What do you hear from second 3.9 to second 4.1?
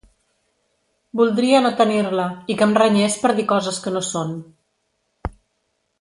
no